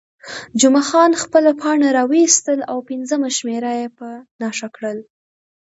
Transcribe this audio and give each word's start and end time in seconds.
جمعه 0.59 0.83
خان 0.89 1.11
خپله 1.23 1.51
پاڼه 1.61 1.87
راویستل 1.97 2.59
او 2.71 2.77
پنځمه 2.89 3.29
شمېره 3.37 3.71
یې 3.79 3.87
په 3.97 4.07
نښه 4.41 4.67
کړل. 4.75 4.99